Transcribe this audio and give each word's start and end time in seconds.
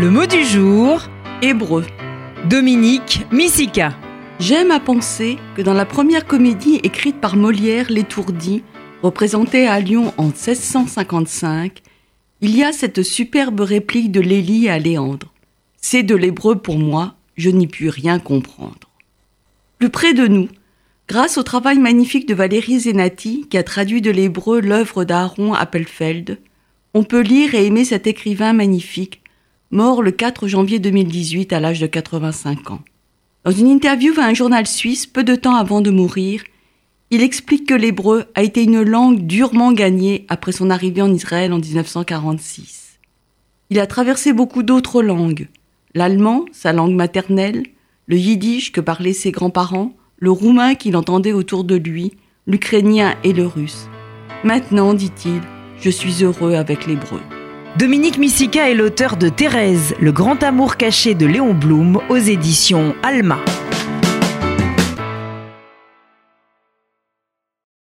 Le 0.00 0.08
mot 0.08 0.24
du 0.24 0.42
jour, 0.46 1.02
Hébreu. 1.42 1.84
Dominique 2.48 3.26
Missika. 3.30 3.94
J'aime 4.38 4.70
à 4.70 4.80
penser 4.80 5.36
que 5.54 5.60
dans 5.60 5.74
la 5.74 5.84
première 5.84 6.26
comédie 6.26 6.76
écrite 6.76 7.20
par 7.20 7.36
Molière, 7.36 7.90
L'étourdi, 7.90 8.62
représentée 9.02 9.66
à 9.66 9.78
Lyon 9.78 10.14
en 10.16 10.28
1655, 10.28 11.82
il 12.40 12.56
y 12.56 12.64
a 12.64 12.72
cette 12.72 13.02
superbe 13.02 13.60
réplique 13.60 14.10
de 14.10 14.22
Lélie 14.22 14.70
à 14.70 14.78
Léandre. 14.78 15.34
C'est 15.76 16.02
de 16.02 16.16
l'hébreu 16.16 16.56
pour 16.56 16.78
moi, 16.78 17.16
je 17.36 17.50
n'y 17.50 17.66
puis 17.66 17.90
rien 17.90 18.18
comprendre. 18.18 18.88
Plus 19.78 19.90
près 19.90 20.14
de 20.14 20.26
nous, 20.26 20.48
grâce 21.08 21.36
au 21.36 21.42
travail 21.42 21.78
magnifique 21.78 22.26
de 22.26 22.32
Valérie 22.32 22.80
Zenati, 22.80 23.48
qui 23.50 23.58
a 23.58 23.62
traduit 23.62 24.00
de 24.00 24.10
l'hébreu 24.10 24.62
l'œuvre 24.62 25.04
d'Aaron 25.04 25.52
Appelfeld, 25.52 26.38
on 26.94 27.04
peut 27.04 27.20
lire 27.20 27.54
et 27.54 27.66
aimer 27.66 27.84
cet 27.84 28.06
écrivain 28.06 28.54
magnifique, 28.54 29.19
mort 29.70 30.02
le 30.02 30.10
4 30.10 30.48
janvier 30.48 30.78
2018 30.78 31.52
à 31.52 31.60
l'âge 31.60 31.80
de 31.80 31.86
85 31.86 32.70
ans. 32.72 32.80
Dans 33.44 33.52
une 33.52 33.68
interview 33.68 34.12
à 34.18 34.24
un 34.24 34.34
journal 34.34 34.66
suisse 34.66 35.06
peu 35.06 35.24
de 35.24 35.34
temps 35.34 35.54
avant 35.54 35.80
de 35.80 35.90
mourir, 35.90 36.42
il 37.10 37.22
explique 37.22 37.68
que 37.68 37.74
l'hébreu 37.74 38.24
a 38.34 38.42
été 38.42 38.62
une 38.62 38.82
langue 38.82 39.26
durement 39.26 39.72
gagnée 39.72 40.26
après 40.28 40.52
son 40.52 40.70
arrivée 40.70 41.02
en 41.02 41.12
Israël 41.12 41.52
en 41.52 41.58
1946. 41.58 42.98
Il 43.70 43.80
a 43.80 43.86
traversé 43.86 44.32
beaucoup 44.32 44.62
d'autres 44.62 45.02
langues, 45.02 45.48
l'allemand, 45.94 46.44
sa 46.52 46.72
langue 46.72 46.94
maternelle, 46.94 47.64
le 48.06 48.16
yiddish 48.16 48.72
que 48.72 48.80
parlaient 48.80 49.12
ses 49.12 49.30
grands-parents, 49.30 49.94
le 50.18 50.30
roumain 50.30 50.74
qu'il 50.74 50.96
entendait 50.96 51.32
autour 51.32 51.64
de 51.64 51.76
lui, 51.76 52.12
l'ukrainien 52.46 53.14
et 53.24 53.32
le 53.32 53.46
russe. 53.46 53.88
Maintenant, 54.44 54.94
dit-il, 54.94 55.40
je 55.80 55.90
suis 55.90 56.24
heureux 56.24 56.54
avec 56.54 56.86
l'hébreu. 56.86 57.20
Dominique 57.78 58.18
Missika 58.18 58.68
est 58.68 58.74
l'auteur 58.74 59.16
de 59.16 59.28
Thérèse, 59.28 59.94
le 60.00 60.10
grand 60.12 60.42
amour 60.42 60.76
caché 60.76 61.14
de 61.14 61.24
Léon 61.24 61.54
Blum 61.54 62.00
aux 62.08 62.16
éditions 62.16 62.94
Alma. 63.02 63.38